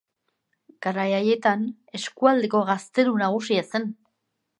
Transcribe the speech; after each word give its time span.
Garai 0.85 1.03
haietan 1.17 1.67
eskualdeko 1.99 2.61
gaztelu 2.71 3.13
nagusia 3.25 3.67
zen. 3.73 3.87